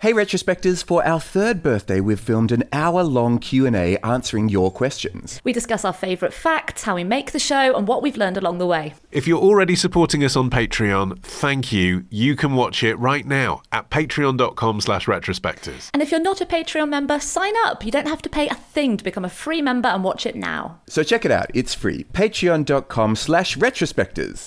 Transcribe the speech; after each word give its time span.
Hey 0.00 0.14
retrospectors, 0.14 0.82
for 0.82 1.06
our 1.06 1.20
third 1.20 1.62
birthday 1.62 2.00
we've 2.00 2.18
filmed 2.18 2.52
an 2.52 2.64
hour-long 2.72 3.38
Q&A 3.38 3.98
answering 3.98 4.48
your 4.48 4.70
questions. 4.70 5.42
We 5.44 5.52
discuss 5.52 5.84
our 5.84 5.92
favourite 5.92 6.32
facts, 6.32 6.84
how 6.84 6.94
we 6.94 7.04
make 7.04 7.32
the 7.32 7.38
show, 7.38 7.76
and 7.76 7.86
what 7.86 8.00
we've 8.00 8.16
learned 8.16 8.38
along 8.38 8.56
the 8.56 8.66
way. 8.66 8.94
If 9.12 9.28
you're 9.28 9.38
already 9.42 9.76
supporting 9.76 10.24
us 10.24 10.36
on 10.36 10.48
Patreon, 10.48 11.20
thank 11.20 11.70
you. 11.70 12.06
You 12.08 12.34
can 12.34 12.54
watch 12.54 12.82
it 12.82 12.94
right 12.94 13.26
now 13.26 13.60
at 13.72 13.90
patreon.com 13.90 14.80
slash 14.80 15.04
retrospectors. 15.04 15.90
And 15.92 16.02
if 16.02 16.10
you're 16.10 16.18
not 16.18 16.40
a 16.40 16.46
Patreon 16.46 16.88
member, 16.88 17.20
sign 17.20 17.52
up. 17.66 17.84
You 17.84 17.90
don't 17.90 18.08
have 18.08 18.22
to 18.22 18.30
pay 18.30 18.48
a 18.48 18.54
thing 18.54 18.96
to 18.96 19.04
become 19.04 19.26
a 19.26 19.28
free 19.28 19.60
member 19.60 19.90
and 19.90 20.02
watch 20.02 20.24
it 20.24 20.34
now. 20.34 20.80
So 20.86 21.02
check 21.02 21.26
it 21.26 21.30
out, 21.30 21.50
it's 21.52 21.74
free. 21.74 22.04
patreon.com 22.14 23.16
slash 23.16 23.58
retrospectors. 23.58 24.46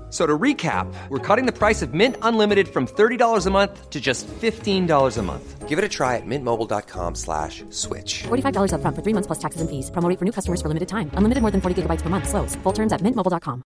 F- 0.11 0.13
So 0.13 0.27
to 0.27 0.37
recap, 0.37 0.93
we're 1.07 1.19
cutting 1.19 1.45
the 1.45 1.57
price 1.57 1.81
of 1.81 1.93
Mint 1.93 2.17
Unlimited 2.21 2.67
from 2.67 2.85
$30 2.85 3.45
a 3.45 3.49
month 3.49 3.89
to 3.89 4.01
just 4.01 4.27
$15 4.27 5.17
a 5.17 5.21
month. 5.21 5.69
Give 5.69 5.79
it 5.79 5.85
a 5.85 5.89
try 5.89 6.17
at 6.17 6.25
mintmobile.com 6.25 7.15
slash 7.15 7.63
switch. 7.69 8.23
$45 8.27 8.73
upfront 8.73 8.93
for 8.95 9.01
three 9.01 9.13
months 9.13 9.27
plus 9.27 9.39
taxes 9.39 9.61
and 9.61 9.69
fees. 9.69 9.89
Promo 9.89 10.09
rate 10.09 10.19
for 10.19 10.25
new 10.25 10.33
customers 10.33 10.61
for 10.61 10.67
limited 10.67 10.89
time. 10.89 11.09
Unlimited 11.13 11.41
more 11.41 11.51
than 11.51 11.61
40 11.61 11.83
gigabytes 11.83 12.01
per 12.01 12.09
month. 12.09 12.27
Slows. 12.27 12.55
Full 12.63 12.73
terms 12.73 12.91
at 12.91 12.99
mintmobile.com. 13.01 13.63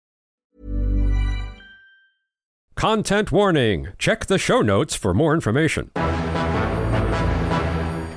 Content 2.75 3.31
warning. 3.31 3.87
Check 3.97 4.27
the 4.27 4.37
show 4.37 4.61
notes 4.61 4.93
for 4.93 5.13
more 5.15 5.33
information. 5.33 5.89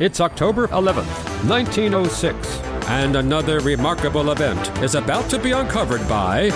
It's 0.01 0.21
October 0.21 0.69
11th, 0.69 1.49
1906, 1.49 2.61
and 2.89 3.17
another 3.17 3.61
remarkable 3.61 4.31
event 4.33 4.69
is 4.83 4.95
about 4.95 5.31
to 5.31 5.39
be 5.39 5.53
uncovered 5.53 6.07
by 6.09 6.51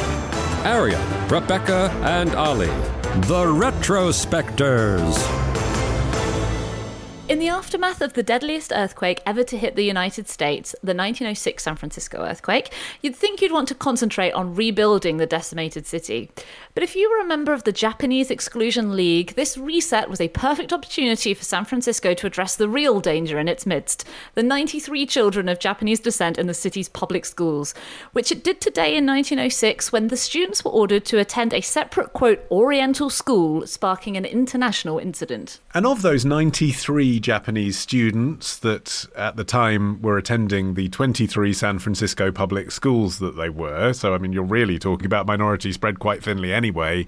Arion, 0.65 1.01
Rebecca, 1.29 1.91
and 2.03 2.35
Olly, 2.37 2.67
the 2.67 3.45
Retrospectors. 3.47 5.42
In 7.29 7.39
the 7.39 7.49
aftermath 7.49 8.03
of 8.03 8.15
the 8.15 8.23
deadliest 8.25 8.73
earthquake 8.75 9.23
ever 9.25 9.45
to 9.45 9.57
hit 9.57 9.77
the 9.77 9.85
United 9.85 10.29
States, 10.29 10.75
the 10.83 10.93
1906 10.93 11.63
San 11.63 11.77
Francisco 11.77 12.19
earthquake, 12.25 12.73
you'd 13.01 13.15
think 13.15 13.41
you'd 13.41 13.53
want 13.53 13.69
to 13.69 13.77
concentrate 13.77 14.33
on 14.33 14.57
rebuilding 14.57 15.17
the 15.17 15.27
decimated 15.27 15.87
city. 15.87 16.33
But 16.75 16.83
if 16.83 16.97
you 16.97 17.09
were 17.09 17.21
a 17.21 17.29
member 17.29 17.53
of 17.53 17.63
the 17.63 17.71
Japanese 17.71 18.31
Exclusion 18.31 18.97
League, 18.97 19.35
this 19.35 19.57
reset 19.57 20.11
was 20.11 20.21
a 20.21 20.29
perfect 20.29 20.73
opportunity 20.73 21.33
for 21.33 21.45
San 21.45 21.65
Francisco 21.65 22.13
to 22.13 22.27
address 22.27 22.57
the 22.57 22.69
real 22.69 22.99
danger 22.99 23.39
in 23.39 23.47
its 23.47 23.67
midst 23.67 24.05
the 24.35 24.43
93 24.43 25.07
children 25.07 25.49
of 25.49 25.61
Japanese 25.61 26.01
descent 26.01 26.39
in 26.39 26.49
the 26.49 26.55
city's 26.55 26.89
public 26.89 27.25
schools, 27.25 27.73
which 28.13 28.33
it 28.33 28.43
did 28.43 28.61
today 28.61 28.97
in 28.97 29.07
1906 29.07 29.93
when 29.93 30.09
the 30.09 30.17
students 30.17 30.65
were 30.65 30.73
ordered 30.73 31.05
to 31.05 31.19
attend 31.19 31.55
a 31.55 31.61
separate, 31.61 32.13
quote, 32.13 32.41
Oriental 32.51 33.11
school, 33.11 33.65
sparking 33.67 34.17
an 34.17 34.25
international 34.25 34.99
incident. 34.99 35.61
And 35.73 35.87
of 35.87 36.03
those 36.03 36.25
93 36.25 37.12
Japanese 37.21 37.79
students 37.79 38.57
that 38.59 39.07
at 39.17 39.37
the 39.37 39.45
time 39.45 40.01
were 40.03 40.19
attending 40.19 40.75
the 40.75 40.89
23 40.89 41.53
San 41.53 41.79
Francisco 41.79 42.31
public 42.31 42.71
schools 42.71 43.19
that 43.19 43.37
they 43.37 43.49
were, 43.49 43.93
so 43.93 44.15
I 44.15 44.19
mean, 44.19 44.33
you're 44.33 44.43
really 44.43 44.79
talking 44.79 45.07
about 45.07 45.27
minority 45.27 45.73
spread 45.73 45.99
quite 45.99 46.23
thinly 46.23 46.53
anyway. 46.53 47.07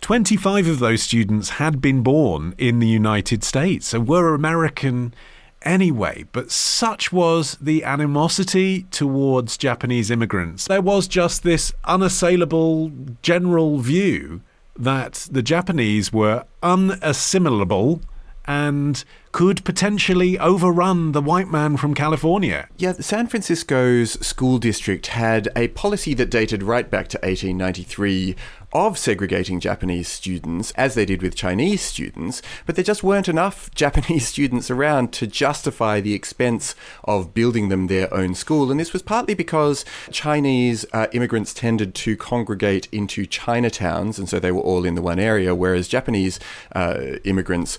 25 0.00 0.66
of 0.66 0.78
those 0.78 1.02
students 1.02 1.50
had 1.50 1.80
been 1.80 2.02
born 2.02 2.54
in 2.56 2.78
the 2.78 2.88
United 2.88 3.44
States, 3.44 3.88
so 3.88 4.00
were 4.00 4.34
American 4.34 5.14
anyway. 5.62 6.24
But 6.32 6.50
such 6.50 7.12
was 7.12 7.56
the 7.60 7.84
animosity 7.84 8.84
towards 8.90 9.56
Japanese 9.58 10.10
immigrants. 10.10 10.66
There 10.66 10.80
was 10.80 11.06
just 11.06 11.42
this 11.42 11.72
unassailable 11.84 12.90
general 13.22 13.78
view 13.78 14.42
that 14.76 15.28
the 15.30 15.42
Japanese 15.42 16.12
were 16.12 16.44
unassimilable 16.62 18.00
and 18.46 19.04
could 19.32 19.64
potentially 19.64 20.38
overrun 20.38 21.12
the 21.12 21.22
white 21.22 21.48
man 21.48 21.76
from 21.76 21.94
California. 21.94 22.68
Yeah, 22.76 22.92
San 22.94 23.26
Francisco's 23.26 24.12
school 24.26 24.58
district 24.58 25.08
had 25.08 25.48
a 25.54 25.68
policy 25.68 26.14
that 26.14 26.30
dated 26.30 26.62
right 26.62 26.90
back 26.90 27.08
to 27.08 27.18
1893 27.18 28.36
of 28.72 28.96
segregating 28.96 29.58
Japanese 29.58 30.08
students, 30.08 30.70
as 30.72 30.94
they 30.94 31.04
did 31.04 31.22
with 31.22 31.34
Chinese 31.34 31.80
students, 31.80 32.40
but 32.66 32.76
there 32.76 32.84
just 32.84 33.02
weren't 33.02 33.28
enough 33.28 33.68
Japanese 33.74 34.28
students 34.28 34.70
around 34.70 35.12
to 35.12 35.26
justify 35.26 36.00
the 36.00 36.14
expense 36.14 36.74
of 37.04 37.34
building 37.34 37.68
them 37.68 37.86
their 37.86 38.12
own 38.14 38.34
school. 38.34 38.70
And 38.70 38.78
this 38.78 38.92
was 38.92 39.02
partly 39.02 39.34
because 39.34 39.84
Chinese 40.10 40.86
uh, 40.92 41.08
immigrants 41.12 41.52
tended 41.52 41.94
to 41.96 42.16
congregate 42.16 42.88
into 42.92 43.26
Chinatowns, 43.26 44.18
and 44.18 44.28
so 44.28 44.38
they 44.38 44.52
were 44.52 44.60
all 44.60 44.84
in 44.84 44.94
the 44.94 45.02
one 45.02 45.18
area, 45.18 45.54
whereas 45.54 45.88
Japanese 45.88 46.38
uh, 46.74 47.16
immigrants 47.24 47.76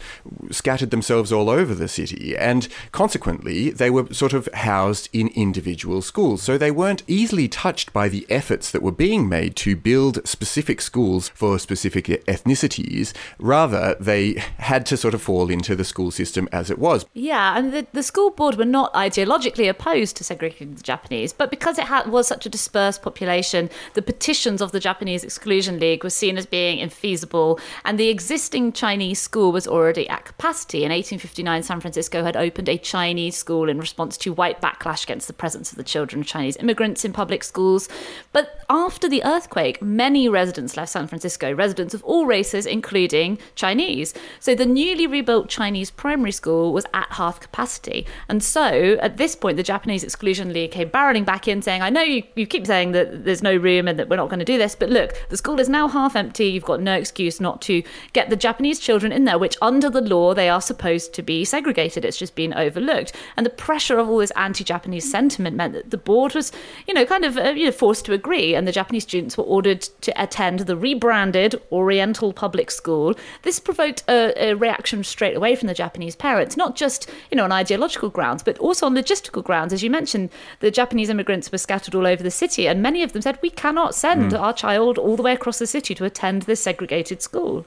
scattered 0.49 0.91
themselves 0.91 1.31
all 1.31 1.40
over 1.49 1.73
the 1.73 1.87
city. 1.87 2.37
And 2.37 2.67
consequently, 2.91 3.69
they 3.71 3.89
were 3.89 4.13
sort 4.13 4.33
of 4.33 4.47
housed 4.53 5.09
in 5.13 5.29
individual 5.29 6.01
schools. 6.01 6.41
So 6.41 6.57
they 6.57 6.71
weren't 6.71 7.03
easily 7.07 7.47
touched 7.47 7.93
by 7.93 8.09
the 8.09 8.25
efforts 8.29 8.71
that 8.71 8.81
were 8.81 8.91
being 8.91 9.27
made 9.27 9.55
to 9.57 9.75
build 9.75 10.27
specific 10.27 10.81
schools 10.81 11.29
for 11.29 11.59
specific 11.59 12.05
ethnicities. 12.05 13.13
Rather, 13.39 13.95
they 13.99 14.33
had 14.57 14.85
to 14.87 14.97
sort 14.97 15.13
of 15.13 15.21
fall 15.21 15.49
into 15.49 15.75
the 15.75 15.83
school 15.83 16.11
system 16.11 16.47
as 16.51 16.69
it 16.69 16.79
was. 16.79 17.05
Yeah, 17.13 17.57
and 17.57 17.73
the, 17.73 17.87
the 17.93 18.03
school 18.03 18.31
board 18.31 18.55
were 18.55 18.65
not 18.65 18.93
ideologically 18.93 19.69
opposed 19.69 20.17
to 20.17 20.23
segregating 20.23 20.75
the 20.75 20.83
Japanese, 20.83 21.33
but 21.33 21.49
because 21.49 21.77
it 21.77 21.87
was 22.07 22.27
such 22.27 22.45
a 22.45 22.49
dispersed 22.49 23.01
population, 23.01 23.69
the 23.93 24.01
petitions 24.01 24.61
of 24.61 24.71
the 24.71 24.79
Japanese 24.79 25.23
Exclusion 25.23 25.79
League 25.79 26.03
were 26.03 26.09
seen 26.09 26.37
as 26.37 26.45
being 26.45 26.79
infeasible, 26.79 27.59
and 27.85 27.99
the 27.99 28.09
existing 28.09 28.71
Chinese 28.71 29.19
school 29.19 29.51
was 29.51 29.67
already 29.67 30.07
at 30.09 30.25
capacity. 30.25 30.83
In 30.83 30.91
1859, 31.31 31.63
San 31.63 31.79
Francisco 31.79 32.23
had 32.23 32.35
opened 32.35 32.67
a 32.67 32.77
Chinese 32.77 33.37
school 33.37 33.69
in 33.69 33.79
response 33.79 34.17
to 34.17 34.33
white 34.33 34.61
backlash 34.61 35.03
against 35.03 35.27
the 35.27 35.33
presence 35.33 35.71
of 35.71 35.77
the 35.77 35.83
children 35.83 36.21
of 36.21 36.27
Chinese 36.27 36.57
immigrants 36.57 37.05
in 37.05 37.13
public 37.13 37.43
schools. 37.43 37.87
But 38.33 38.59
after 38.69 39.07
the 39.07 39.23
earthquake, 39.23 39.81
many 39.81 40.27
residents 40.27 40.75
left 40.75 40.91
San 40.91 41.07
Francisco, 41.07 41.53
residents 41.53 41.93
of 41.93 42.03
all 42.03 42.25
races, 42.25 42.65
including 42.65 43.39
Chinese. 43.55 44.13
So 44.39 44.55
the 44.55 44.65
newly 44.65 45.07
rebuilt 45.07 45.47
Chinese 45.47 45.89
primary 45.89 46.31
school 46.31 46.73
was 46.73 46.85
at 46.93 47.07
half 47.11 47.39
capacity. 47.39 48.05
And 48.27 48.43
so 48.43 48.97
at 49.01 49.17
this 49.17 49.35
point, 49.35 49.57
the 49.57 49.63
Japanese 49.63 50.03
Exclusion 50.03 50.51
League 50.51 50.71
came 50.71 50.89
barreling 50.89 51.25
back 51.25 51.47
in 51.47 51.61
saying, 51.61 51.81
I 51.81 51.89
know 51.89 52.01
you, 52.01 52.23
you 52.35 52.45
keep 52.45 52.67
saying 52.67 52.91
that 52.91 53.23
there's 53.23 53.41
no 53.41 53.55
room 53.55 53.87
and 53.87 53.97
that 53.97 54.09
we're 54.09 54.17
not 54.17 54.29
going 54.29 54.39
to 54.39 54.45
do 54.45 54.57
this, 54.57 54.75
but 54.75 54.89
look, 54.89 55.13
the 55.29 55.37
school 55.37 55.59
is 55.59 55.69
now 55.69 55.87
half 55.87 56.15
empty. 56.15 56.45
You've 56.45 56.65
got 56.65 56.81
no 56.81 56.93
excuse 56.93 57.39
not 57.39 57.61
to 57.63 57.83
get 58.13 58.29
the 58.29 58.35
Japanese 58.35 58.79
children 58.79 59.11
in 59.11 59.23
there, 59.23 59.39
which 59.39 59.57
under 59.61 59.89
the 59.89 60.01
law 60.01 60.33
they 60.33 60.49
are 60.49 60.61
supposed 60.61 61.13
to 61.13 61.20
be 61.23 61.45
segregated. 61.45 62.05
It's 62.05 62.17
just 62.17 62.35
been 62.35 62.53
overlooked. 62.53 63.13
And 63.37 63.45
the 63.45 63.51
pressure 63.51 63.97
of 63.97 64.09
all 64.09 64.17
this 64.17 64.31
anti 64.31 64.63
Japanese 64.63 65.09
sentiment 65.09 65.55
meant 65.55 65.73
that 65.73 65.91
the 65.91 65.97
board 65.97 66.35
was, 66.35 66.51
you 66.87 66.93
know, 66.93 67.05
kind 67.05 67.25
of 67.25 67.37
uh, 67.37 67.49
you 67.49 67.65
know, 67.65 67.71
forced 67.71 68.05
to 68.05 68.13
agree. 68.13 68.55
And 68.55 68.67
the 68.67 68.71
Japanese 68.71 69.03
students 69.03 69.37
were 69.37 69.43
ordered 69.43 69.81
to 69.81 70.21
attend 70.21 70.61
the 70.61 70.77
rebranded 70.77 71.61
Oriental 71.71 72.33
Public 72.33 72.71
School. 72.71 73.15
This 73.43 73.59
provoked 73.59 74.03
a, 74.07 74.33
a 74.49 74.53
reaction 74.53 75.03
straight 75.03 75.35
away 75.35 75.55
from 75.55 75.67
the 75.67 75.73
Japanese 75.73 76.15
parents, 76.15 76.57
not 76.57 76.75
just, 76.75 77.09
you 77.29 77.37
know, 77.37 77.43
on 77.43 77.51
ideological 77.51 78.09
grounds, 78.09 78.43
but 78.43 78.57
also 78.59 78.85
on 78.85 78.95
logistical 78.95 79.43
grounds. 79.43 79.73
As 79.73 79.83
you 79.83 79.89
mentioned, 79.89 80.29
the 80.59 80.71
Japanese 80.71 81.09
immigrants 81.09 81.51
were 81.51 81.57
scattered 81.57 81.95
all 81.95 82.07
over 82.07 82.23
the 82.23 82.31
city, 82.31 82.67
and 82.67 82.81
many 82.81 83.03
of 83.03 83.13
them 83.13 83.21
said, 83.21 83.39
we 83.41 83.49
cannot 83.49 83.95
send 83.95 84.33
our 84.33 84.53
child 84.53 84.97
all 84.97 85.15
the 85.15 85.23
way 85.23 85.33
across 85.33 85.59
the 85.59 85.67
city 85.67 85.95
to 85.95 86.05
attend 86.05 86.43
this 86.43 86.61
segregated 86.61 87.21
school. 87.21 87.65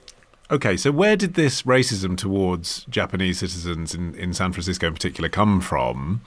Okay, 0.51 0.77
so 0.77 0.93
where 0.93 1.17
did 1.17 1.35
this 1.35 1.63
racism 1.63 2.17
towards 2.19 2.85
Japanese 2.85 3.39
citizens 3.39 3.95
in, 3.95 4.15
in 4.15 4.35
San 4.35 4.53
Francisco 4.53 4.89
in 4.89 4.93
particular 4.93 5.29
come 5.29 5.61
from? 5.61 6.21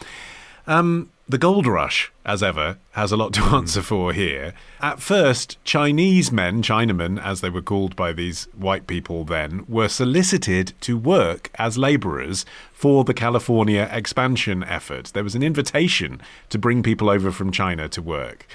Um, 0.65 1.11
the 1.29 1.37
gold 1.37 1.67
rush, 1.67 2.11
as 2.25 2.41
ever, 2.41 2.77
has 2.91 3.11
a 3.11 3.17
lot 3.17 3.31
to 3.33 3.41
answer 3.55 3.81
for 3.81 4.13
here. 4.13 4.53
At 4.81 5.01
first, 5.01 5.63
Chinese 5.63 6.31
men, 6.31 6.61
Chinamen, 6.61 7.21
as 7.21 7.41
they 7.41 7.49
were 7.49 7.61
called 7.61 7.95
by 7.95 8.11
these 8.11 8.45
white 8.55 8.87
people 8.87 9.23
then, 9.23 9.65
were 9.67 9.87
solicited 9.87 10.73
to 10.81 10.97
work 10.97 11.51
as 11.55 11.77
labourers 11.77 12.45
for 12.73 13.03
the 13.03 13.13
California 13.13 13.87
expansion 13.91 14.63
effort. 14.63 15.11
There 15.13 15.23
was 15.23 15.35
an 15.35 15.43
invitation 15.43 16.21
to 16.49 16.57
bring 16.57 16.81
people 16.81 17.09
over 17.09 17.31
from 17.31 17.51
China 17.51 17.87
to 17.89 18.01
work. 18.01 18.47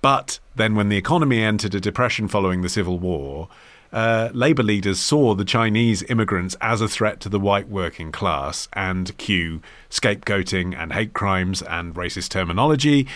But 0.00 0.38
then, 0.54 0.74
when 0.74 0.90
the 0.90 0.96
economy 0.96 1.42
entered 1.42 1.74
a 1.74 1.80
depression 1.80 2.28
following 2.28 2.62
the 2.62 2.68
Civil 2.68 2.98
War, 2.98 3.48
uh, 3.92 4.28
Labour 4.32 4.62
leaders 4.62 5.00
saw 5.00 5.34
the 5.34 5.44
Chinese 5.44 6.02
immigrants 6.04 6.56
as 6.60 6.80
a 6.80 6.88
threat 6.88 7.20
to 7.20 7.28
the 7.28 7.40
white 7.40 7.68
working 7.68 8.12
class 8.12 8.68
and 8.74 9.16
cue 9.16 9.62
scapegoating 9.90 10.76
and 10.76 10.92
hate 10.92 11.14
crimes 11.14 11.62
and 11.62 11.94
racist 11.94 12.28
terminology. 12.28 13.06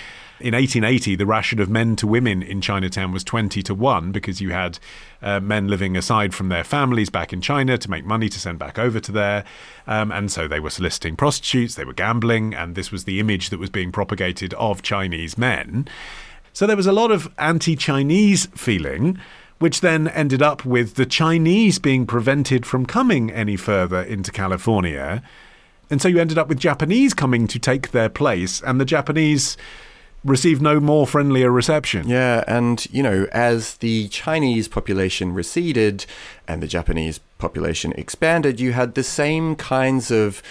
In 0.41 0.55
1880, 0.55 1.15
the 1.15 1.27
ration 1.27 1.61
of 1.61 1.71
men 1.71 1.95
to 1.97 2.07
women 2.07 2.43
in 2.43 2.61
Chinatown 2.61 3.13
was 3.13 3.23
20 3.23 3.63
to 3.63 3.75
1 3.75 4.11
because 4.11 4.41
you 4.41 4.51
had 4.51 4.79
uh, 5.21 5.39
men 5.39 5.69
living 5.69 5.97
aside 5.97 6.35
from 6.35 6.49
their 6.49 6.65
families 6.65 7.11
back 7.11 7.33
in 7.33 7.41
China 7.41 7.79
to 7.79 7.91
make 7.91 8.05
money 8.05 8.29
to 8.29 8.41
send 8.41 8.59
back 8.59 8.77
over 8.77 8.99
to 8.99 9.13
there. 9.13 9.45
Um, 9.87 10.11
and 10.11 10.33
so 10.33 10.49
they 10.49 10.59
were 10.59 10.71
soliciting 10.71 11.15
prostitutes, 11.15 11.77
they 11.77 11.85
were 11.85 11.93
gambling, 11.93 12.55
and 12.55 12.75
this 12.75 12.91
was 12.91 13.05
the 13.05 13.21
image 13.21 13.51
that 13.51 13.61
was 13.61 13.71
being 13.71 13.93
propagated 13.93 14.53
of 14.55 14.83
Chinese 14.83 15.39
men. 15.39 15.87
So 16.53 16.67
there 16.67 16.77
was 16.77 16.89
a 16.89 16.93
lot 16.93 17.13
of 17.13 17.33
anti 17.39 17.77
Chinese 17.77 18.47
feeling 18.47 19.19
which 19.63 19.81
then 19.81 20.09
ended 20.09 20.43
up 20.43 20.65
with 20.65 20.97
the 20.97 21.07
Chinese 21.07 21.79
being 21.79 22.05
prevented 22.05 22.67
from 22.67 22.85
coming 22.85 23.31
any 23.31 23.57
further 23.57 24.03
into 24.03 24.33
California. 24.33 25.23
And 25.89 26.03
so 26.03 26.09
you 26.09 26.19
ended 26.19 26.37
up 26.37 26.49
with 26.49 26.59
Japanese 26.59 27.15
coming 27.15 27.47
to 27.47 27.59
take 27.59 27.93
their 27.93 28.09
place, 28.09 28.61
and 28.61 28.81
the 28.81 28.85
Japanese 28.85 29.57
received 30.25 30.63
no 30.63 30.81
more 30.81 31.07
friendlier 31.07 31.51
reception. 31.51 32.09
Yeah, 32.09 32.45
and 32.47 32.87
you 32.91 33.03
know, 33.03 33.27
as 33.33 33.77
the 33.79 34.09
Chinese 34.09 34.69
population 34.69 35.33
receded 35.33 36.07
and 36.49 36.63
the 36.63 36.67
Japanese 36.67 37.21
population 37.39 37.93
expanded, 37.93 38.61
you 38.61 38.73
had 38.73 38.95
the 38.95 39.03
same 39.03 39.55
kinds 39.57 40.11
of 40.11 40.43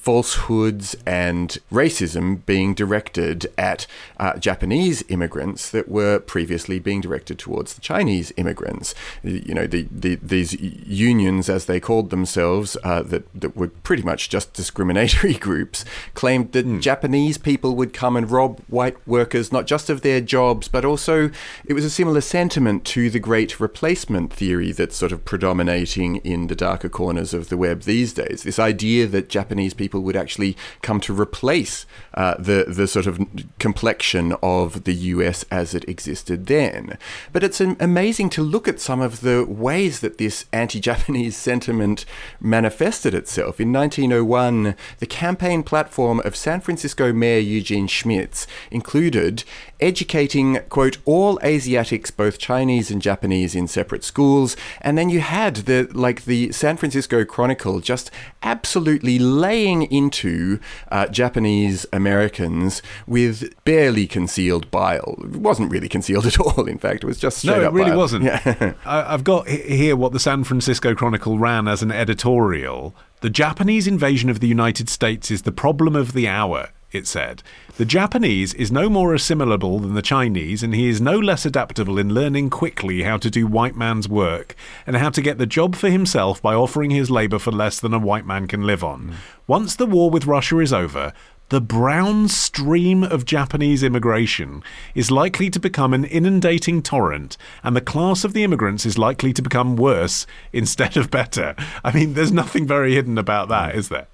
falsehoods 0.00 0.96
and 1.04 1.58
racism 1.70 2.44
being 2.46 2.72
directed 2.72 3.46
at 3.58 3.86
uh, 4.18 4.34
Japanese 4.38 5.04
immigrants 5.08 5.68
that 5.70 5.90
were 5.90 6.18
previously 6.18 6.78
being 6.78 7.02
directed 7.02 7.38
towards 7.38 7.74
the 7.74 7.82
Chinese 7.82 8.32
immigrants. 8.38 8.94
You 9.22 9.52
know, 9.52 9.66
the, 9.66 9.86
the, 9.90 10.14
these 10.14 10.54
unions, 10.58 11.50
as 11.50 11.66
they 11.66 11.80
called 11.80 12.08
themselves, 12.08 12.78
uh, 12.82 13.02
that, 13.02 13.28
that 13.38 13.54
were 13.54 13.68
pretty 13.68 14.02
much 14.02 14.30
just 14.30 14.54
discriminatory 14.54 15.34
groups, 15.48 15.84
claimed 16.14 16.52
that 16.52 16.66
mm. 16.66 16.80
Japanese 16.80 17.36
people 17.36 17.76
would 17.76 17.92
come 17.92 18.16
and 18.16 18.30
rob 18.30 18.60
white 18.68 18.96
workers 19.06 19.52
not 19.52 19.66
just 19.66 19.90
of 19.90 20.00
their 20.00 20.22
jobs, 20.22 20.66
but 20.66 20.84
also 20.84 21.30
it 21.66 21.74
was 21.74 21.84
a 21.84 21.90
similar 21.90 22.22
sentiment 22.22 22.86
to 22.86 23.10
the 23.10 23.20
great 23.20 23.60
replacement 23.60 24.32
theory 24.32 24.72
that's 24.72 24.96
sort 24.96 25.12
of 25.12 25.26
predominating 25.26 26.16
in 26.16 26.46
the 26.46 26.56
darker 26.56 26.88
corners 26.88 27.34
of 27.34 27.50
the 27.50 27.58
web 27.58 27.82
these 27.82 28.14
days. 28.14 28.44
This 28.44 28.58
idea 28.58 29.06
that 29.06 29.28
Japanese 29.28 29.74
people 29.74 29.89
people 29.90 30.02
would 30.02 30.16
actually 30.16 30.56
come 30.82 31.00
to 31.00 31.12
replace 31.12 31.84
uh, 32.14 32.36
the 32.38 32.64
the 32.68 32.86
sort 32.86 33.06
of 33.06 33.18
complexion 33.58 34.34
of 34.40 34.84
the 34.84 34.94
US 34.94 35.44
as 35.50 35.74
it 35.74 35.88
existed 35.88 36.46
then. 36.46 36.96
But 37.32 37.42
it's 37.42 37.60
amazing 37.60 38.30
to 38.30 38.42
look 38.42 38.68
at 38.68 38.78
some 38.78 39.00
of 39.00 39.20
the 39.20 39.44
ways 39.44 39.98
that 40.00 40.18
this 40.18 40.44
anti-Japanese 40.52 41.36
sentiment 41.48 42.04
manifested 42.40 43.14
itself. 43.14 43.60
In 43.60 43.72
1901, 43.72 44.76
the 45.00 45.06
campaign 45.06 45.64
platform 45.64 46.20
of 46.24 46.36
San 46.36 46.60
Francisco 46.60 47.12
Mayor 47.12 47.40
Eugene 47.40 47.88
Schmitz 47.88 48.46
included 48.70 49.42
educating, 49.80 50.60
quote, 50.68 50.98
all 51.04 51.40
Asiatics, 51.42 52.10
both 52.10 52.38
Chinese 52.38 52.90
and 52.90 53.02
Japanese, 53.02 53.54
in 53.54 53.66
separate 53.66 54.04
schools. 54.04 54.56
And 54.80 54.96
then 54.96 55.10
you 55.10 55.20
had 55.20 55.56
the, 55.56 55.88
like, 55.92 56.24
the 56.24 56.52
San 56.52 56.76
Francisco 56.76 57.24
Chronicle 57.24 57.80
just 57.80 58.10
absolutely 58.42 59.18
laying 59.18 59.79
into 59.82 60.60
uh, 60.90 61.06
Japanese 61.06 61.86
Americans 61.92 62.82
with 63.06 63.52
barely 63.64 64.06
concealed 64.06 64.70
bile. 64.70 65.18
It 65.24 65.36
wasn't 65.36 65.70
really 65.70 65.88
concealed 65.88 66.26
at 66.30 66.38
all, 66.38 66.66
in 66.66 66.78
fact. 66.78 67.04
It 67.04 67.06
was 67.06 67.18
just 67.18 67.38
straight 67.38 67.54
up. 67.54 67.62
No, 67.62 67.68
it 67.68 67.72
really 67.72 67.90
bile. 67.90 67.98
wasn't. 67.98 68.24
Yeah. 68.24 68.74
I've 68.84 69.24
got 69.24 69.48
here 69.48 69.96
what 69.96 70.12
the 70.12 70.20
San 70.20 70.44
Francisco 70.44 70.94
Chronicle 70.94 71.38
ran 71.38 71.68
as 71.68 71.82
an 71.82 71.92
editorial. 71.92 72.94
The 73.20 73.30
Japanese 73.30 73.86
invasion 73.86 74.30
of 74.30 74.40
the 74.40 74.48
United 74.48 74.88
States 74.88 75.30
is 75.30 75.42
the 75.42 75.52
problem 75.52 75.94
of 75.94 76.12
the 76.12 76.26
hour 76.26 76.70
it 76.92 77.06
said. 77.06 77.42
The 77.76 77.84
Japanese 77.84 78.52
is 78.54 78.72
no 78.72 78.90
more 78.90 79.14
assimilable 79.14 79.78
than 79.78 79.94
the 79.94 80.02
Chinese, 80.02 80.62
and 80.62 80.74
he 80.74 80.88
is 80.88 81.00
no 81.00 81.18
less 81.18 81.46
adaptable 81.46 81.98
in 81.98 82.14
learning 82.14 82.50
quickly 82.50 83.02
how 83.02 83.16
to 83.18 83.30
do 83.30 83.46
white 83.46 83.76
man's 83.76 84.08
work 84.08 84.54
and 84.86 84.96
how 84.96 85.10
to 85.10 85.22
get 85.22 85.38
the 85.38 85.46
job 85.46 85.76
for 85.76 85.88
himself 85.88 86.42
by 86.42 86.54
offering 86.54 86.90
his 86.90 87.10
labour 87.10 87.38
for 87.38 87.52
less 87.52 87.80
than 87.80 87.94
a 87.94 87.98
white 87.98 88.26
man 88.26 88.46
can 88.46 88.66
live 88.66 88.84
on. 88.84 89.00
Mm. 89.00 89.14
Once 89.46 89.76
the 89.76 89.86
war 89.86 90.10
with 90.10 90.26
Russia 90.26 90.58
is 90.58 90.72
over, 90.72 91.12
the 91.50 91.60
brown 91.60 92.28
stream 92.28 93.02
of 93.02 93.24
Japanese 93.24 93.82
immigration 93.82 94.62
is 94.94 95.10
likely 95.10 95.50
to 95.50 95.58
become 95.58 95.92
an 95.92 96.04
inundating 96.04 96.80
torrent, 96.80 97.36
and 97.64 97.74
the 97.74 97.80
class 97.80 98.22
of 98.22 98.34
the 98.34 98.44
immigrants 98.44 98.86
is 98.86 98.98
likely 98.98 99.32
to 99.32 99.42
become 99.42 99.74
worse 99.74 100.28
instead 100.52 100.96
of 100.96 101.10
better. 101.10 101.56
I 101.82 101.92
mean, 101.92 102.14
there's 102.14 102.30
nothing 102.30 102.68
very 102.68 102.94
hidden 102.94 103.18
about 103.18 103.48
that, 103.48 103.74
is 103.74 103.88
there? 103.88 104.06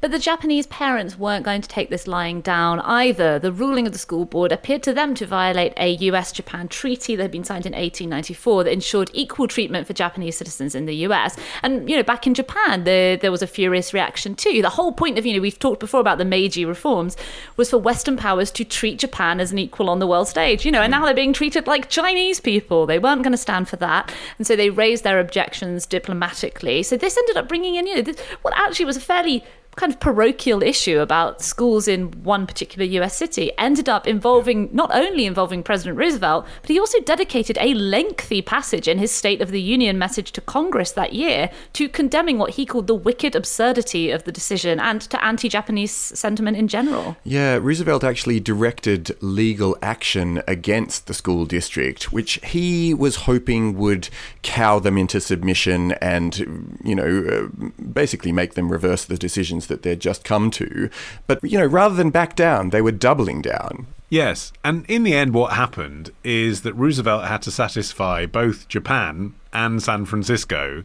But 0.00 0.12
the 0.12 0.18
Japanese 0.18 0.66
parents 0.68 1.18
weren't 1.18 1.44
going 1.44 1.62
to 1.62 1.68
take 1.68 1.90
this 1.90 2.06
lying 2.06 2.40
down 2.40 2.80
either. 2.80 3.38
The 3.38 3.52
ruling 3.52 3.86
of 3.86 3.92
the 3.92 3.98
school 3.98 4.24
board 4.24 4.52
appeared 4.52 4.82
to 4.84 4.94
them 4.94 5.14
to 5.16 5.26
violate 5.26 5.72
a 5.76 5.90
US 5.90 6.32
Japan 6.32 6.68
treaty 6.68 7.16
that 7.16 7.22
had 7.22 7.30
been 7.30 7.44
signed 7.44 7.66
in 7.66 7.72
1894 7.72 8.64
that 8.64 8.72
ensured 8.72 9.10
equal 9.12 9.48
treatment 9.48 9.86
for 9.86 9.92
Japanese 9.92 10.36
citizens 10.36 10.74
in 10.74 10.86
the 10.86 10.94
US. 11.06 11.36
And, 11.62 11.88
you 11.88 11.96
know, 11.96 12.02
back 12.02 12.26
in 12.26 12.34
Japan, 12.34 12.84
there, 12.84 13.16
there 13.16 13.32
was 13.32 13.42
a 13.42 13.46
furious 13.46 13.92
reaction 13.92 14.34
too. 14.34 14.62
The 14.62 14.70
whole 14.70 14.92
point 14.92 15.18
of, 15.18 15.26
you 15.26 15.34
know, 15.34 15.40
we've 15.40 15.58
talked 15.58 15.80
before 15.80 16.00
about 16.00 16.18
the 16.18 16.24
Meiji 16.24 16.64
reforms 16.64 17.16
was 17.56 17.70
for 17.70 17.78
Western 17.78 18.16
powers 18.16 18.50
to 18.52 18.64
treat 18.64 18.98
Japan 18.98 19.40
as 19.40 19.52
an 19.52 19.58
equal 19.58 19.90
on 19.90 19.98
the 19.98 20.06
world 20.06 20.28
stage, 20.28 20.64
you 20.64 20.72
know, 20.72 20.82
and 20.82 20.90
now 20.90 21.04
they're 21.04 21.14
being 21.14 21.32
treated 21.32 21.66
like 21.66 21.88
Chinese 21.88 22.40
people. 22.40 22.86
They 22.86 22.98
weren't 22.98 23.22
going 23.22 23.32
to 23.32 23.38
stand 23.38 23.68
for 23.68 23.76
that. 23.76 24.12
And 24.38 24.46
so 24.46 24.56
they 24.56 24.70
raised 24.70 25.04
their 25.04 25.20
objections 25.20 25.86
diplomatically. 25.86 26.82
So 26.82 26.96
this 26.96 27.16
ended 27.16 27.36
up 27.36 27.48
bringing 27.48 27.74
in, 27.74 27.86
you 27.86 27.96
know, 27.96 28.02
this, 28.02 28.20
what 28.42 28.54
actually 28.56 28.86
was 28.86 28.96
a 28.96 29.00
fairly 29.00 29.44
kind 29.76 29.92
of 29.92 30.00
parochial 30.00 30.62
issue 30.62 30.98
about 30.98 31.42
schools 31.42 31.88
in 31.88 32.10
one 32.24 32.46
particular 32.46 32.84
US 33.02 33.16
city 33.16 33.52
ended 33.56 33.88
up 33.88 34.06
involving 34.06 34.68
not 34.72 34.90
only 34.92 35.26
involving 35.26 35.62
President 35.62 35.96
Roosevelt, 35.96 36.46
but 36.60 36.70
he 36.70 36.78
also 36.78 37.00
dedicated 37.00 37.56
a 37.60 37.74
lengthy 37.74 38.42
passage 38.42 38.88
in 38.88 38.98
his 38.98 39.12
State 39.12 39.40
of 39.40 39.50
the 39.50 39.60
Union 39.60 39.98
message 39.98 40.32
to 40.32 40.40
Congress 40.40 40.92
that 40.92 41.12
year 41.12 41.50
to 41.72 41.88
condemning 41.88 42.38
what 42.38 42.50
he 42.50 42.66
called 42.66 42.86
the 42.86 42.94
wicked 42.94 43.34
absurdity 43.34 44.10
of 44.10 44.24
the 44.24 44.32
decision 44.32 44.80
and 44.80 45.00
to 45.02 45.24
anti 45.24 45.48
Japanese 45.48 45.92
sentiment 45.92 46.56
in 46.56 46.68
general. 46.68 47.16
Yeah, 47.24 47.56
Roosevelt 47.56 48.04
actually 48.04 48.40
directed 48.40 49.16
legal 49.22 49.76
action 49.82 50.42
against 50.46 51.06
the 51.06 51.14
school 51.14 51.44
district, 51.44 52.12
which 52.12 52.40
he 52.44 52.92
was 52.94 53.16
hoping 53.16 53.76
would 53.78 54.08
cow 54.42 54.78
them 54.78 54.98
into 54.98 55.20
submission 55.20 55.92
and, 55.92 56.78
you 56.84 56.94
know, 56.94 57.50
uh, 57.50 57.68
basically 57.92 58.32
make 58.32 58.54
them 58.54 58.70
reverse 58.70 59.04
the 59.04 59.18
decisions 59.18 59.59
conclusions 59.60 59.66
that 59.66 59.82
they'd 59.82 60.00
just 60.00 60.24
come 60.24 60.50
to. 60.50 60.90
But, 61.26 61.42
you 61.42 61.58
know, 61.58 61.66
rather 61.66 61.94
than 61.94 62.10
back 62.10 62.36
down, 62.36 62.70
they 62.70 62.82
were 62.82 62.92
doubling 62.92 63.42
down. 63.42 63.86
Yes, 64.08 64.52
and 64.64 64.84
in 64.88 65.04
the 65.04 65.14
end, 65.14 65.34
what 65.34 65.52
happened 65.52 66.10
is 66.24 66.62
that 66.62 66.74
Roosevelt 66.74 67.24
had 67.24 67.42
to 67.42 67.50
satisfy 67.50 68.26
both 68.26 68.66
Japan 68.68 69.34
and 69.52 69.80
San 69.80 70.04
Francisco 70.04 70.82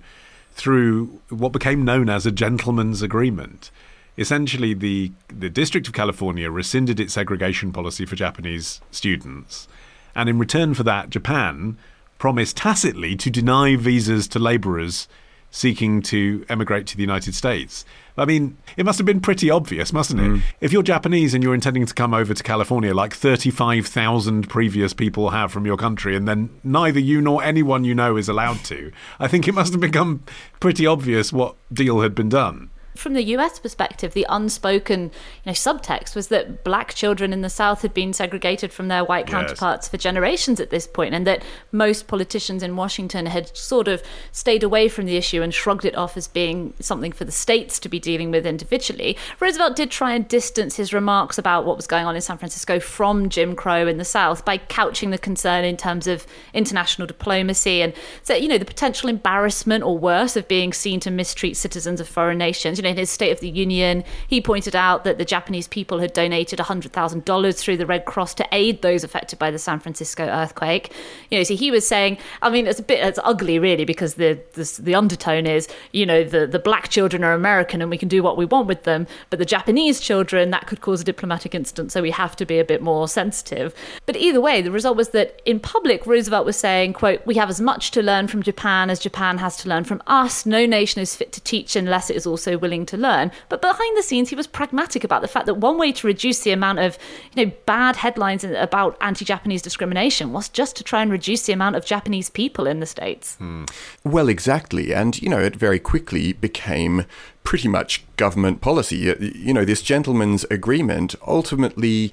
through 0.54 1.22
what 1.30 1.52
became 1.52 1.84
known 1.84 2.08
as 2.10 2.26
a 2.26 2.32
gentleman's 2.32 3.02
agreement. 3.02 3.72
Essentially, 4.18 4.74
the, 4.74 5.12
the 5.28 5.50
District 5.50 5.88
of 5.88 5.94
California 5.94 6.50
rescinded 6.52 7.00
its 7.00 7.14
segregation 7.14 7.74
policy 7.74 8.06
for 8.06 8.16
Japanese 8.16 8.80
students, 8.92 9.68
and 10.14 10.30
in 10.30 10.40
return 10.40 10.74
for 10.74 10.84
that, 10.84 11.10
Japan 11.10 11.78
promised 12.18 12.56
tacitly 12.56 13.16
to 13.18 13.30
deny 13.30 13.76
visas 13.76 14.28
to 14.28 14.40
labourers 14.40 15.08
seeking 15.56 16.02
to 16.02 16.46
emigrate 16.50 16.86
to 16.86 16.98
the 16.98 17.02
United 17.02 17.34
States. 17.34 17.86
I 18.18 18.26
mean, 18.26 18.58
it 18.76 18.86
must 18.86 19.00
have 19.00 19.06
been 19.06 19.22
pretty 19.22 19.50
obvious, 19.50 19.94
mustn't 19.94 20.20
it? 20.20 20.28
Mm. 20.28 20.42
If 20.60 20.74
you're 20.74 20.84
Japanese 20.84 21.34
and 21.34 21.42
you're 21.42 21.54
intending 21.54 21.86
to 21.86 21.94
come 21.94 22.14
over 22.14 22.34
to 22.34 22.44
California, 22.44 22.94
like 22.94 23.14
35,000 23.14 24.50
previous 24.50 24.94
people 24.94 25.30
have 25.30 25.54
from 25.54 25.66
your 25.66 25.78
country, 25.78 26.14
and 26.14 26.28
then 26.28 26.50
neither 26.62 27.00
you 27.00 27.22
nor 27.22 27.42
anyone 27.42 27.86
you 27.86 27.96
know 27.96 28.18
is 28.18 28.28
allowed 28.28 28.66
to, 28.66 28.92
I 29.18 29.30
think 29.30 29.48
it 29.48 29.54
must 29.54 29.72
have 29.72 29.82
become 29.82 30.24
pretty 30.60 30.86
obvious 30.86 31.32
what 31.32 31.56
deal 31.72 32.02
had 32.02 32.14
been 32.14 32.30
done 32.30 32.70
from 32.96 33.14
the 33.14 33.24
US 33.24 33.60
perspective, 33.60 34.14
the 34.14 34.26
unspoken 34.30 35.04
you 35.04 35.10
know, 35.46 35.52
subtext 35.52 36.16
was 36.16 36.30
that 36.30 36.64
black 36.64 36.94
children 36.94 37.34
in 37.34 37.42
the 37.42 37.50
South 37.50 37.82
had 37.82 37.94
been 37.94 38.14
segregated 38.14 38.72
from 38.72 38.88
their 38.88 39.04
white 39.04 39.28
counterparts 39.28 39.86
yes. 39.86 39.92
for 39.92 39.98
generations 39.98 40.60
at 40.60 40.70
this 40.70 40.88
point, 40.88 41.14
and 41.14 41.28
that 41.28 41.44
most 41.72 42.08
politicians 42.08 42.64
in 42.64 42.76
Washington 42.76 43.26
had 43.26 43.56
sort 43.56 43.88
of 43.88 44.02
stayed 44.32 44.64
away 44.64 44.88
from 44.88 45.06
the 45.06 45.18
issue 45.18 45.42
and 45.42 45.54
shrugged 45.54 45.86
it 45.86 45.96
off 45.96 46.18
as 46.18 46.28
being 46.28 46.74
something 46.80 47.12
for 47.12 47.26
the 47.26 47.32
states 47.32 47.80
to 47.80 47.90
be 47.90 48.00
dealing 48.00 48.32
with 48.32 48.46
individually. 48.46 49.18
Roosevelt 49.40 49.76
did 49.76 49.92
try 49.92 50.14
and 50.14 50.28
distance 50.28 50.76
his 50.78 50.94
remarks 50.94 51.38
about 51.38 51.66
what 51.66 51.76
was 51.76 51.88
going 51.88 52.06
on 52.06 52.16
in 52.16 52.22
San 52.22 52.38
Francisco 52.38 52.80
from 52.80 53.30
Jim 53.30 53.56
Crow 53.56 53.88
in 53.88 53.98
the 53.98 54.06
South 54.06 54.46
by 54.46 54.58
couching 54.58 55.12
the 55.12 55.18
concern 55.18 55.66
in 55.66 55.78
terms 55.78 56.08
of 56.08 56.26
international 56.54 57.08
diplomacy 57.08 57.82
and 57.82 57.94
so 58.24 58.34
you 58.34 58.48
know 58.48 58.58
the 58.58 58.66
potential 58.66 59.10
embarrassment 59.10 59.84
or 59.84 59.98
worse 59.98 60.36
of 60.36 60.48
being 60.48 60.74
seen 60.74 61.00
to 61.00 61.12
mistreat 61.12 61.58
citizens 61.58 62.00
of 62.00 62.08
foreign 62.08 62.38
nations. 62.38 62.78
You 62.78 62.84
know, 62.86 62.92
in 62.92 62.98
his 62.98 63.10
State 63.10 63.32
of 63.32 63.40
the 63.40 63.50
Union, 63.50 64.04
he 64.28 64.40
pointed 64.40 64.76
out 64.76 65.04
that 65.04 65.18
the 65.18 65.26
Japanese 65.26 65.68
people 65.68 66.00
had 66.00 66.14
donated 66.14 66.60
$100,000 66.60 67.60
through 67.60 67.78
the 67.78 67.86
Red 67.86 68.06
Cross 68.06 68.36
to 68.36 68.48
aid 68.52 68.82
those 68.82 69.04
affected 69.04 69.38
by 69.38 69.52
the 69.52 69.60
San 69.60 69.80
Francisco 69.80 70.26
earthquake. 70.26 70.94
You 71.30 71.40
know, 71.40 71.44
so 71.44 71.56
he 71.56 71.72
was 71.72 71.88
saying, 71.88 72.18
I 72.42 72.50
mean, 72.50 72.68
it's 72.68 72.80
a 72.80 72.84
bit, 72.84 73.06
it's 73.06 73.20
ugly 73.24 73.60
really 73.60 73.86
because 73.86 74.16
the, 74.16 74.40
the, 74.54 74.80
the 74.82 74.96
undertone 74.96 75.46
is, 75.46 75.68
you 75.92 76.06
know, 76.06 76.24
the, 76.24 76.48
the 76.48 76.60
black 76.60 76.90
children 76.90 77.24
are 77.24 77.34
American 77.34 77.82
and 77.82 77.92
we 77.92 77.98
can 77.98 78.08
do 78.08 78.24
what 78.24 78.38
we 78.38 78.46
want 78.46 78.68
with 78.68 78.84
them, 78.84 79.08
but 79.30 79.40
the 79.40 79.46
Japanese 79.46 80.00
children, 80.00 80.52
that 80.52 80.68
could 80.68 80.82
cause 80.82 81.02
a 81.02 81.04
diplomatic 81.04 81.54
incident, 81.56 81.92
so 81.92 82.02
we 82.02 82.12
have 82.12 82.36
to 82.36 82.46
be 82.46 82.60
a 82.60 82.66
bit 82.66 82.82
more 82.82 83.08
sensitive. 83.08 83.74
But 84.06 84.16
either 84.16 84.40
way, 84.42 84.62
the 84.62 84.72
result 84.72 84.98
was 84.98 85.10
that 85.10 85.42
in 85.46 85.60
public, 85.60 86.06
Roosevelt 86.06 86.46
was 86.46 86.58
saying, 86.58 86.94
quote, 86.94 87.26
we 87.26 87.36
have 87.36 87.50
as 87.50 87.62
much 87.62 87.92
to 87.92 88.02
learn 88.02 88.28
from 88.28 88.44
Japan 88.44 88.90
as 88.90 89.00
Japan 89.00 89.38
has 89.38 89.58
to 89.58 89.70
learn 89.70 89.84
from 89.84 90.02
us. 90.08 90.46
No 90.46 90.66
nation 90.66 91.02
is 91.02 91.16
fit 91.16 91.32
to 91.34 91.42
teach 91.42 91.76
unless 91.76 92.10
it 92.10 92.16
is 92.16 92.26
also 92.26 92.58
willing 92.58 92.75
to 92.88 92.98
learn. 92.98 93.32
But 93.48 93.62
behind 93.62 93.96
the 93.96 94.02
scenes, 94.02 94.30
he 94.30 94.36
was 94.36 94.48
pragmatic 94.48 95.04
about 95.04 95.22
the 95.22 95.28
fact 95.28 95.46
that 95.46 95.58
one 95.58 95.78
way 95.78 95.92
to 95.92 96.08
reduce 96.08 96.40
the 96.40 96.50
amount 96.50 96.80
of, 96.80 96.98
you 97.36 97.46
know, 97.46 97.52
bad 97.68 97.98
headlines 97.98 98.44
about 98.44 98.98
anti-Japanese 99.02 99.62
discrimination 99.62 100.34
was 100.34 100.50
just 100.50 100.76
to 100.78 100.84
try 100.84 101.04
and 101.04 101.12
reduce 101.12 101.46
the 101.46 101.54
amount 101.54 101.76
of 101.76 101.86
Japanese 101.86 102.32
people 102.32 102.66
in 102.66 102.80
the 102.80 102.88
States. 102.88 103.38
Mm. 103.40 103.72
Well, 104.04 104.28
exactly. 104.30 104.96
And, 104.96 105.22
you 105.22 105.30
know, 105.30 105.40
it 105.40 105.56
very 105.56 105.78
quickly 105.78 106.34
became 106.34 107.06
pretty 107.46 107.68
much 107.68 108.04
government 108.18 108.60
policy. 108.60 109.10
Uh, 109.10 109.16
you 109.20 109.54
know, 109.54 109.64
this 109.64 109.82
gentleman's 109.82 110.44
agreement 110.50 111.16
ultimately 111.26 112.12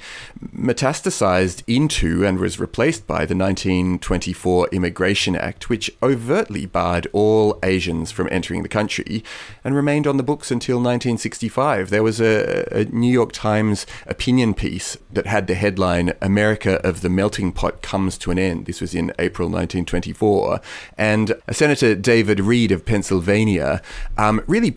metastasized 0.55 1.63
into 1.67 2.25
and 2.25 2.39
was 2.39 2.61
replaced 2.61 3.07
by 3.07 3.25
the 3.25 3.35
1924 3.35 4.69
Immigration 4.73 5.35
Act, 5.35 5.69
which 5.69 5.91
overtly 6.03 6.67
barred 6.67 7.07
all 7.13 7.59
Asians 7.63 8.13
from 8.13 8.29
entering 8.31 8.63
the 8.63 8.69
country 8.69 9.25
and 9.65 9.75
remained 9.75 10.07
on 10.07 10.19
the 10.19 10.23
books 10.23 10.51
until 10.51 10.77
1965. 10.77 11.91
There 11.91 12.03
was 12.03 12.21
a, 12.21 12.69
a 12.71 12.85
New 12.85 13.11
York 13.11 13.33
Times 13.33 13.87
opinion 14.07 14.55
piece 14.55 14.97
that 15.11 15.27
had 15.27 15.47
the 15.47 15.55
headline, 15.55 16.13
America 16.21 16.75
of 16.87 17.01
the 17.01 17.09
Melting 17.09 17.53
Pot 17.53 17.81
Comes 17.81 18.19
to 18.19 18.31
an 18.31 18.39
End. 18.39 18.67
This 18.67 18.81
was 18.81 18.95
in 18.95 19.13
April 19.19 19.49
1924. 19.49 20.61
And 20.99 21.35
Senator 21.51 21.95
David 21.95 22.41
Reed 22.41 22.71
of 22.71 22.85
Pennsylvania 22.85 23.81
um, 24.19 24.43
really 24.47 24.71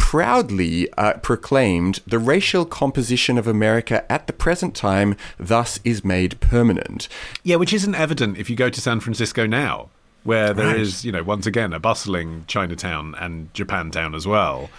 proudly 0.46 0.88
uh, 0.94 1.14
proclaimed 1.18 2.02
the 2.06 2.20
racial 2.20 2.66
composition 2.66 3.38
of 3.38 3.48
America 3.48 4.10
at 4.12 4.28
the 4.28 4.34
present 4.34 4.76
time 4.76 5.16
thus 5.40 5.80
is 5.84 6.06
made 6.06 6.40
permanent. 6.40 7.08
Yeah, 7.44 7.56
which 7.56 7.74
isn't 7.74 7.96
evident 7.96 8.38
if 8.38 8.50
you 8.50 8.56
go 8.56 8.70
to 8.70 8.82
San 8.82 9.00
Francisco 9.00 9.48
now, 9.48 9.90
where 10.24 10.54
there 10.54 10.68
right. 10.68 10.80
is, 10.80 11.04
you 11.04 11.12
know, 11.12 11.24
once 11.24 11.48
again, 11.48 11.74
a 11.74 11.80
bustling 11.80 12.46
Chinatown 12.48 13.16
and 13.16 13.52
Japantown 13.54 14.16
as 14.16 14.28
well. 14.28 14.70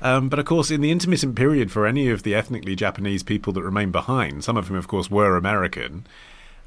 Um, 0.00 0.28
but 0.28 0.40
of 0.40 0.46
course, 0.46 0.72
in 0.72 0.80
the 0.80 0.90
intermittent 0.90 1.36
period 1.36 1.70
for 1.70 1.86
any 1.86 2.08
of 2.10 2.24
the 2.24 2.34
ethnically 2.34 2.74
Japanese 2.74 3.22
people 3.22 3.52
that 3.52 3.62
remain 3.62 3.92
behind, 3.92 4.42
some 4.42 4.56
of 4.56 4.66
whom, 4.66 4.76
of 4.76 4.88
course, 4.88 5.08
were 5.08 5.36
American, 5.36 6.04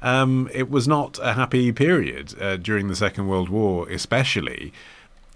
um, 0.00 0.48
it 0.54 0.70
was 0.70 0.88
not 0.88 1.18
a 1.22 1.34
happy 1.34 1.70
period 1.72 2.34
uh, 2.40 2.56
during 2.56 2.88
the 2.88 2.96
Second 2.96 3.28
World 3.28 3.50
War, 3.50 3.86
especially. 3.90 4.72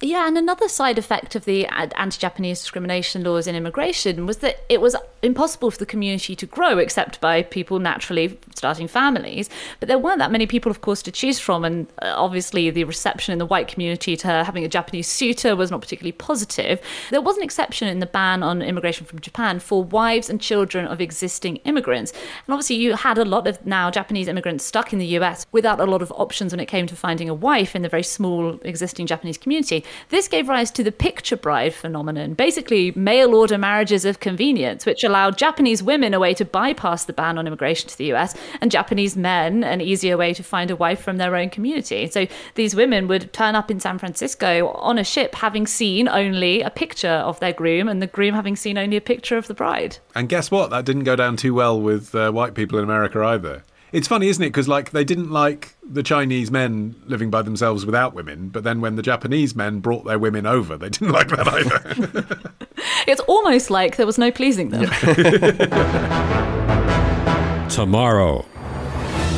Yeah, 0.02 0.26
and 0.26 0.38
another 0.38 0.66
side 0.66 0.96
effect 0.96 1.34
of 1.36 1.44
the 1.44 1.66
anti 1.66 2.16
Japanese 2.16 2.60
discrimination 2.60 3.22
laws 3.22 3.46
in 3.46 3.54
immigration 3.54 4.24
was 4.24 4.38
that 4.38 4.64
it 4.70 4.80
was 4.80 4.96
impossible 5.22 5.70
for 5.70 5.76
the 5.76 5.84
community 5.84 6.34
to 6.34 6.46
grow 6.46 6.78
except 6.78 7.20
by 7.20 7.42
people 7.42 7.78
naturally 7.78 8.38
starting 8.54 8.88
families. 8.88 9.50
But 9.78 9.88
there 9.88 9.98
weren't 9.98 10.18
that 10.20 10.30
many 10.30 10.46
people, 10.46 10.70
of 10.70 10.80
course, 10.80 11.02
to 11.02 11.12
choose 11.12 11.38
from. 11.38 11.66
And 11.66 11.86
uh, 12.00 12.14
obviously, 12.16 12.70
the 12.70 12.84
reception 12.84 13.34
in 13.34 13.38
the 13.38 13.44
white 13.44 13.68
community 13.68 14.16
to 14.16 14.26
having 14.26 14.64
a 14.64 14.68
Japanese 14.68 15.06
suitor 15.06 15.54
was 15.54 15.70
not 15.70 15.82
particularly 15.82 16.12
positive. 16.12 16.80
There 17.10 17.20
was 17.20 17.36
an 17.36 17.42
exception 17.42 17.86
in 17.86 17.98
the 17.98 18.06
ban 18.06 18.42
on 18.42 18.62
immigration 18.62 19.04
from 19.04 19.18
Japan 19.18 19.58
for 19.60 19.84
wives 19.84 20.30
and 20.30 20.40
children 20.40 20.86
of 20.86 21.02
existing 21.02 21.56
immigrants. 21.56 22.12
And 22.46 22.54
obviously, 22.54 22.76
you 22.76 22.96
had 22.96 23.18
a 23.18 23.26
lot 23.26 23.46
of 23.46 23.66
now 23.66 23.90
Japanese 23.90 24.28
immigrants 24.28 24.64
stuck 24.64 24.94
in 24.94 24.98
the 24.98 25.18
US 25.18 25.44
without 25.52 25.78
a 25.78 25.84
lot 25.84 26.00
of 26.00 26.10
options 26.12 26.54
when 26.54 26.60
it 26.60 26.66
came 26.66 26.86
to 26.86 26.96
finding 26.96 27.28
a 27.28 27.34
wife 27.34 27.76
in 27.76 27.82
the 27.82 27.88
very 27.90 28.02
small 28.02 28.58
existing 28.62 29.06
Japanese 29.06 29.36
community. 29.36 29.84
This 30.08 30.28
gave 30.28 30.48
rise 30.48 30.70
to 30.72 30.82
the 30.82 30.92
picture 30.92 31.36
bride 31.36 31.74
phenomenon, 31.74 32.34
basically 32.34 32.92
mail 32.92 33.34
order 33.34 33.58
marriages 33.58 34.04
of 34.04 34.20
convenience, 34.20 34.86
which 34.86 35.04
allowed 35.04 35.38
Japanese 35.38 35.82
women 35.82 36.14
a 36.14 36.20
way 36.20 36.34
to 36.34 36.44
bypass 36.44 37.04
the 37.04 37.12
ban 37.12 37.38
on 37.38 37.46
immigration 37.46 37.88
to 37.88 37.98
the 37.98 38.12
US 38.12 38.34
and 38.60 38.70
Japanese 38.70 39.16
men 39.16 39.64
an 39.64 39.80
easier 39.80 40.16
way 40.16 40.34
to 40.34 40.42
find 40.42 40.70
a 40.70 40.76
wife 40.76 41.00
from 41.00 41.16
their 41.16 41.36
own 41.36 41.50
community. 41.50 42.06
So 42.08 42.26
these 42.54 42.74
women 42.74 43.08
would 43.08 43.32
turn 43.32 43.54
up 43.54 43.70
in 43.70 43.80
San 43.80 43.98
Francisco 43.98 44.68
on 44.68 44.98
a 44.98 45.04
ship 45.04 45.34
having 45.36 45.66
seen 45.66 46.08
only 46.08 46.62
a 46.62 46.70
picture 46.70 47.08
of 47.08 47.40
their 47.40 47.52
groom 47.52 47.88
and 47.88 48.02
the 48.02 48.06
groom 48.06 48.34
having 48.34 48.56
seen 48.56 48.78
only 48.78 48.96
a 48.96 49.00
picture 49.00 49.36
of 49.36 49.46
the 49.46 49.54
bride. 49.54 49.98
And 50.14 50.28
guess 50.28 50.50
what? 50.50 50.70
That 50.70 50.84
didn't 50.84 51.04
go 51.04 51.16
down 51.16 51.36
too 51.36 51.54
well 51.54 51.80
with 51.80 52.14
uh, 52.14 52.30
white 52.30 52.54
people 52.54 52.78
in 52.78 52.84
America 52.84 53.22
either. 53.22 53.62
It's 53.92 54.06
funny, 54.06 54.28
isn't 54.28 54.42
it? 54.42 54.48
Because 54.48 54.68
like 54.68 54.90
they 54.90 55.04
didn't 55.04 55.30
like 55.30 55.74
the 55.82 56.02
Chinese 56.02 56.50
men 56.50 56.94
living 57.06 57.30
by 57.30 57.42
themselves 57.42 57.84
without 57.84 58.14
women, 58.14 58.48
but 58.48 58.62
then 58.62 58.80
when 58.80 58.96
the 58.96 59.02
Japanese 59.02 59.56
men 59.56 59.80
brought 59.80 60.04
their 60.04 60.18
women 60.18 60.46
over, 60.46 60.76
they 60.76 60.88
didn't 60.88 61.12
like 61.12 61.28
that 61.28 61.48
either. 61.48 62.52
it's 63.06 63.20
almost 63.22 63.70
like 63.70 63.96
there 63.96 64.06
was 64.06 64.18
no 64.18 64.30
pleasing 64.30 64.70
them. 64.70 64.82
Tomorrow. 67.68 68.44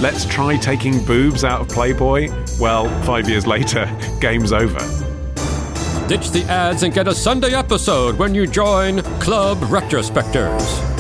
Let's 0.01 0.27
try 0.27 0.57
taking 0.57 1.05
boobs 1.05 1.45
out 1.45 1.61
of 1.61 1.69
Playboy. 1.69 2.29
Well, 2.59 2.89
five 3.05 3.29
years 3.29 3.47
later, 3.47 3.87
game's 4.21 4.53
over. 4.53 4.79
Ditch 6.09 6.33
the 6.33 6.45
ads 6.49 6.83
and 6.83 6.93
get 6.93 7.07
a 7.07 7.15
Sunday 7.15 7.55
episode 7.55 8.19
when 8.19 8.35
you 8.35 8.47
join 8.47 9.03
Club 9.21 9.59
Retrospectors 9.59 10.92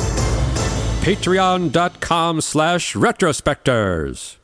patreon.com 1.02 2.40
slash 2.40 2.94
retrospectors. 2.94 4.36